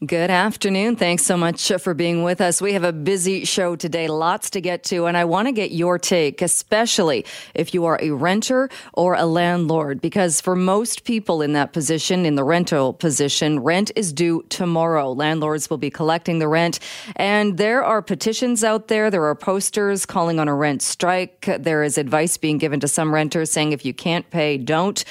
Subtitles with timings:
[0.00, 0.96] Good afternoon.
[0.96, 2.60] Thanks so much for being with us.
[2.60, 5.70] We have a busy show today, lots to get to, and I want to get
[5.70, 7.24] your take, especially
[7.54, 12.26] if you are a renter or a landlord, because for most people in that position,
[12.26, 15.12] in the rental position, rent is due tomorrow.
[15.12, 16.80] Landlords will be collecting the rent,
[17.14, 19.12] and there are petitions out there.
[19.12, 21.48] There are posters calling on a rent strike.
[21.60, 25.04] There is advice being given to some renters saying if you can't pay, don't.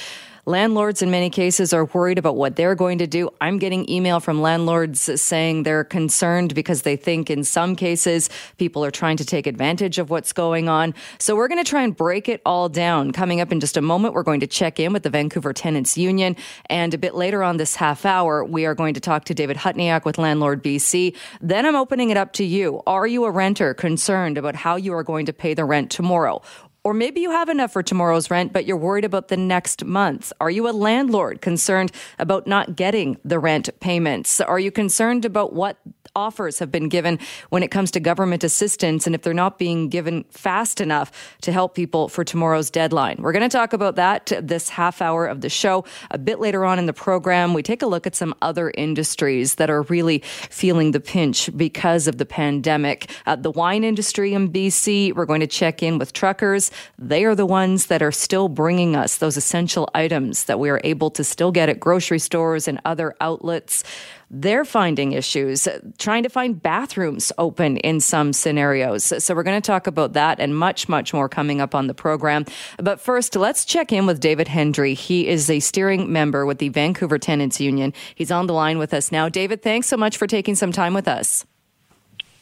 [0.45, 3.29] Landlords, in many cases, are worried about what they're going to do.
[3.39, 8.83] I'm getting email from landlords saying they're concerned because they think in some cases people
[8.83, 10.95] are trying to take advantage of what's going on.
[11.17, 13.11] So we're going to try and break it all down.
[13.11, 15.97] Coming up in just a moment, we're going to check in with the Vancouver Tenants
[15.97, 16.35] Union.
[16.65, 19.55] And a bit later on this half hour, we are going to talk to David
[19.55, 21.15] Hutniak with Landlord BC.
[21.39, 22.83] Then I'm opening it up to you.
[22.85, 26.41] Are you a renter concerned about how you are going to pay the rent tomorrow?
[26.83, 30.33] Or maybe you have enough for tomorrow's rent, but you're worried about the next month.
[30.41, 34.41] Are you a landlord concerned about not getting the rent payments?
[34.41, 35.77] Are you concerned about what
[36.15, 39.89] offers have been given when it comes to government assistance and if they're not being
[39.89, 41.11] given fast enough
[41.41, 43.17] to help people for tomorrow's deadline.
[43.19, 45.85] We're going to talk about that this half hour of the show.
[46.11, 49.55] A bit later on in the program, we take a look at some other industries
[49.55, 53.09] that are really feeling the pinch because of the pandemic.
[53.25, 56.71] Uh, the wine industry in BC, we're going to check in with truckers.
[56.99, 60.81] They are the ones that are still bringing us those essential items that we are
[60.83, 63.83] able to still get at grocery stores and other outlets
[64.29, 69.03] they're finding issues trying to find bathrooms open in some scenarios.
[69.23, 71.93] So we're going to talk about that and much, much more coming up on the
[71.93, 72.45] program.
[72.77, 74.93] But first, let's check in with David Hendry.
[74.93, 77.93] He is a steering member with the Vancouver Tenants Union.
[78.15, 79.29] He's on the line with us now.
[79.29, 81.45] David, thanks so much for taking some time with us.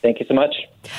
[0.02, 0.56] Thank you so much.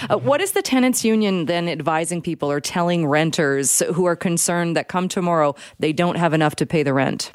[0.08, 4.76] Uh, what is the tenants union then advising people or telling renters who are concerned
[4.76, 7.32] that come tomorrow they don't have enough to pay the rent?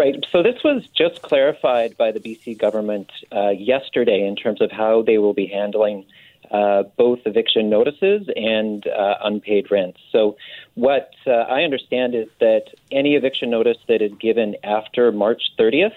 [0.00, 0.24] Right.
[0.32, 5.02] So this was just clarified by the BC government uh, yesterday in terms of how
[5.02, 6.06] they will be handling
[6.50, 10.00] uh, both eviction notices and uh, unpaid rents.
[10.10, 10.38] So,
[10.74, 15.92] what uh, I understand is that any eviction notice that is given after March 30th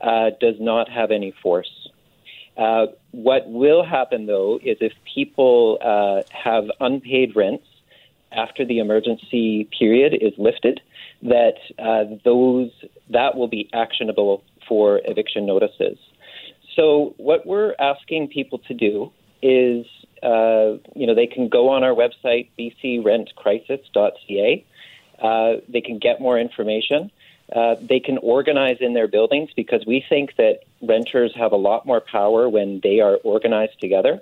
[0.00, 1.88] uh, does not have any force.
[2.56, 5.78] Uh, what will happen, though, is if people
[6.30, 7.66] have unpaid rents
[8.30, 10.80] after the emergency period is lifted,
[11.22, 12.70] that uh, those
[13.10, 15.98] that will be actionable for eviction notices.
[16.76, 19.10] So what we're asking people to do
[19.42, 19.86] is,
[20.22, 24.64] uh, you know, they can go on our website bcrentcrisis.ca.
[25.20, 27.10] Uh, they can get more information.
[27.54, 31.86] Uh, they can organize in their buildings because we think that renters have a lot
[31.86, 34.20] more power when they are organized together.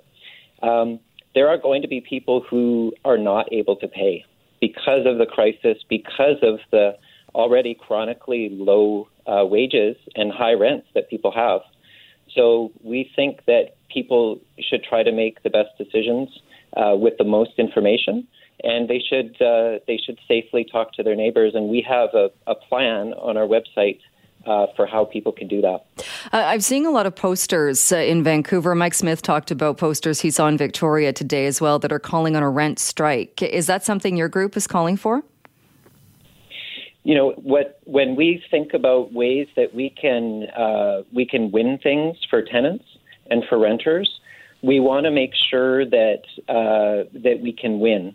[0.63, 0.99] Um,
[1.35, 4.25] there are going to be people who are not able to pay
[4.59, 6.97] because of the crisis, because of the
[7.37, 11.61] already chronically low uh, wages and high rents that people have.
[12.33, 16.29] So we think that people should try to make the best decisions
[16.75, 18.27] uh, with the most information,
[18.63, 21.53] and they should uh, they should safely talk to their neighbors.
[21.55, 23.99] And we have a, a plan on our website
[24.45, 25.85] uh, for how people can do that.
[26.33, 28.75] Uh, I'm seeing a lot of posters uh, in Vancouver.
[28.75, 32.35] Mike Smith talked about posters he saw in Victoria today as well that are calling
[32.35, 33.41] on a rent strike.
[33.41, 35.23] Is that something your group is calling for?
[37.07, 37.79] You know what?
[37.85, 42.83] When we think about ways that we can uh, we can win things for tenants
[43.31, 44.19] and for renters,
[44.61, 48.13] we want to make sure that uh, that we can win,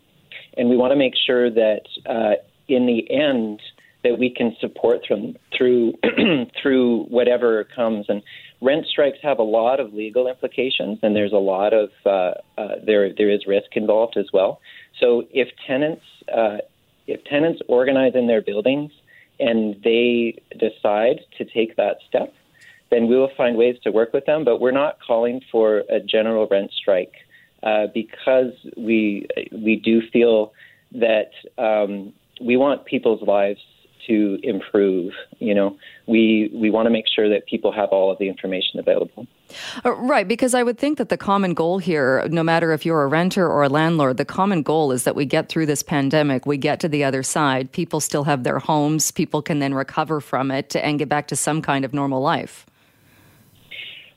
[0.59, 2.35] and we want to make sure that uh,
[2.69, 3.63] in the end
[4.05, 5.95] that we can support them through
[6.63, 8.05] through whatever comes.
[8.11, 8.23] And
[8.61, 12.77] rent strikes have a lot of legal implications, and there's a lot of uh, uh,
[12.85, 14.61] there there is risk involved as well.
[15.01, 16.59] So if tenants uh,
[17.07, 18.93] if tenants organize in their buildings
[19.41, 22.33] and they decide to take that step,
[22.91, 24.45] then we will find ways to work with them.
[24.45, 27.15] But we're not calling for a general rent strike
[27.63, 30.53] uh, because we we do feel
[30.93, 33.61] that um, we want people's lives
[34.07, 35.13] to improve.
[35.39, 35.77] You know,
[36.07, 39.27] we we want to make sure that people have all of the information available.
[39.85, 43.03] Uh, right, because I would think that the common goal here, no matter if you're
[43.03, 46.47] a renter or a landlord, the common goal is that we get through this pandemic,
[46.47, 50.21] we get to the other side, people still have their homes, people can then recover
[50.21, 52.67] from it and get back to some kind of normal life.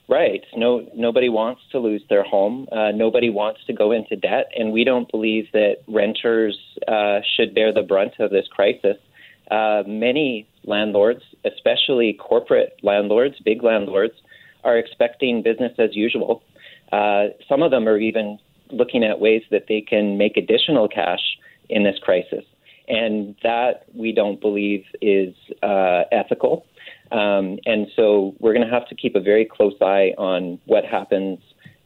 [0.08, 0.44] Right.
[0.56, 2.68] No, nobody wants to lose their home.
[2.72, 6.56] Uh, nobody wants to go into debt, and we don't believe that renters
[6.88, 8.98] uh, should bear the brunt of this crisis
[9.52, 14.16] uh, many landlords, especially corporate landlords, big landlords,
[14.66, 16.44] are expecting business as usual.
[16.92, 18.38] Uh, some of them are even
[18.72, 21.22] looking at ways that they can make additional cash
[21.70, 22.44] in this crisis.
[22.88, 25.34] And that we don't believe is
[25.64, 26.66] uh, ethical.
[27.12, 30.86] Um, and so we're going to have to keep a very close eye on what
[30.86, 31.40] happens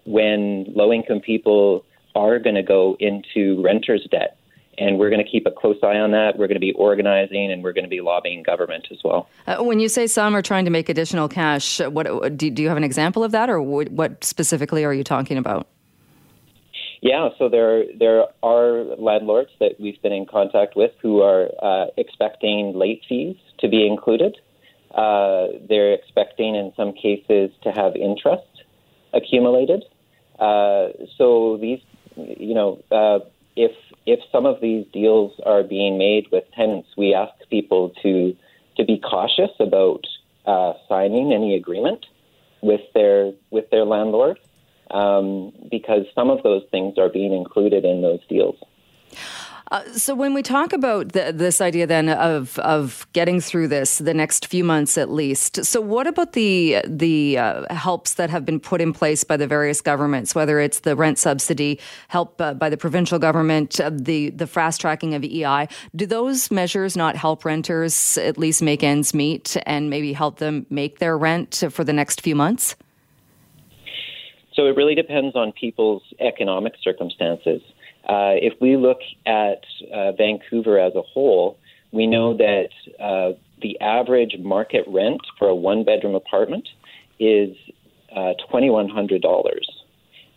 [0.05, 1.85] when low income people
[2.15, 4.38] are going to go into renter's debt.
[4.79, 6.37] And we're going to keep a close eye on that.
[6.37, 9.27] We're going to be organizing and we're going to be lobbying government as well.
[9.45, 12.69] Uh, when you say some are trying to make additional cash, what do, do you
[12.69, 15.67] have an example of that, or what, what specifically are you talking about?
[17.01, 21.85] Yeah, so there there are landlords that we've been in contact with who are uh,
[21.95, 24.37] expecting late fees to be included.
[24.93, 28.63] Uh, they're expecting, in some cases, to have interest
[29.13, 29.83] accumulated.
[30.39, 31.79] Uh, so these,
[32.15, 33.19] you know, uh,
[33.59, 33.73] if
[34.05, 38.35] if some of these deals are being made with tenants, we ask people to
[38.77, 40.07] to be cautious about
[40.45, 42.05] uh, signing any agreement
[42.61, 44.39] with their with their landlord
[44.91, 48.55] um, because some of those things are being included in those deals.
[49.71, 53.99] Uh, so when we talk about the, this idea then of of getting through this
[53.99, 58.45] the next few months at least, so what about the the uh, helps that have
[58.45, 62.53] been put in place by the various governments, whether it's the rent subsidy, help uh,
[62.55, 65.67] by the provincial government, uh, the the fast tracking of EI?
[65.95, 70.65] Do those measures not help renters at least make ends meet and maybe help them
[70.71, 72.75] make their rent for the next few months?
[74.53, 77.61] So it really depends on people's economic circumstances.
[78.09, 79.63] Uh, if we look at
[79.93, 81.59] uh, Vancouver as a whole,
[81.91, 82.69] we know that
[82.99, 86.67] uh, the average market rent for a one bedroom apartment
[87.19, 87.55] is
[88.11, 89.13] uh, $2,100.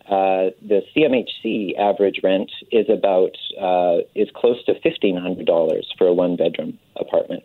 [0.05, 6.09] Uh, the CMHC average rent is about uh, is close to fifteen hundred dollars for
[6.09, 7.43] a one bedroom apartment.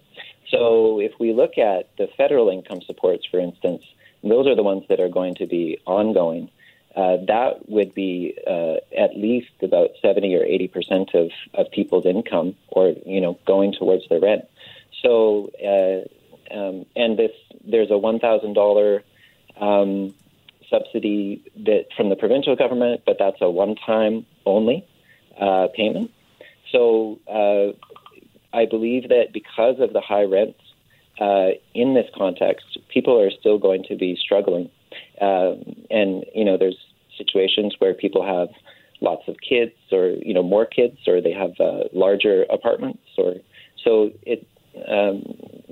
[0.50, 3.83] So if we look at the federal income supports, for instance,
[4.24, 6.50] those are the ones that are going to be ongoing
[6.98, 12.08] uh, that would be uh, at least about 70 or 80 percent of, of people's
[12.08, 14.46] income, or you know, going towards their rent.
[15.04, 17.32] So, uh, um, and this
[17.64, 19.04] there's a one thousand dollar
[19.62, 20.16] um,
[20.72, 24.84] subsidy that from the provincial government, but that's a one-time only
[25.40, 26.10] uh, payment.
[26.72, 27.78] So, uh,
[28.58, 30.60] I believe that because of the high rents
[31.20, 34.72] uh, in this context, people are still going to be struggling.
[35.22, 36.78] Um, and you know, there's
[37.18, 38.50] situations where people have
[39.02, 43.36] lots of kids, or you know, more kids, or they have uh, larger apartments, or
[43.84, 44.48] so it.
[44.88, 45.24] Um,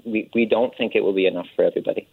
[0.05, 2.07] we we don't think it will be enough for everybody.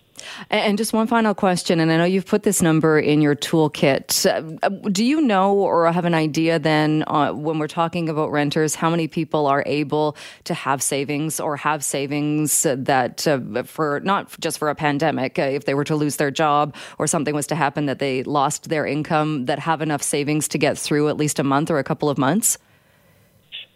[0.50, 4.26] And just one final question, and I know you've put this number in your toolkit.
[4.26, 8.74] Uh, do you know or have an idea then, uh, when we're talking about renters,
[8.74, 14.38] how many people are able to have savings or have savings that uh, for not
[14.40, 17.46] just for a pandemic, uh, if they were to lose their job or something was
[17.46, 21.16] to happen that they lost their income, that have enough savings to get through at
[21.16, 22.58] least a month or a couple of months?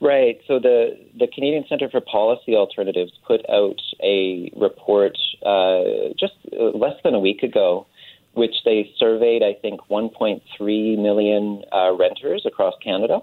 [0.01, 0.39] Right.
[0.47, 6.97] So the the Canadian Centre for Policy Alternatives put out a report uh, just less
[7.03, 7.87] than a week ago,
[8.35, 13.21] which they surveyed, I think, 1.3 million uh, renters across Canada.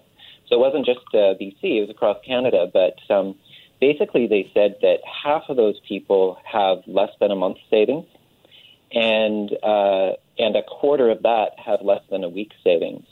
[0.48, 2.66] So it wasn't just uh, BC; it was across Canada.
[2.74, 3.36] But um,
[3.80, 8.08] basically, they said that half of those people have less than a month's savings,
[8.92, 13.06] and uh, and a quarter of that have less than a week's savings.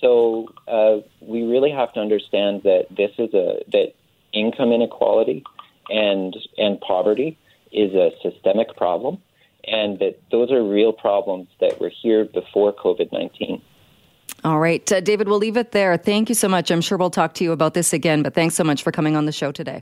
[0.00, 3.94] So uh, we really have to understand that this is a that
[4.32, 5.44] income inequality
[5.90, 7.38] and and poverty
[7.72, 9.18] is a systemic problem,
[9.64, 13.62] and that those are real problems that were here before COVID nineteen.
[14.42, 15.96] All right, uh, David, we'll leave it there.
[15.98, 16.70] Thank you so much.
[16.70, 19.14] I'm sure we'll talk to you about this again, but thanks so much for coming
[19.14, 19.78] on the show today.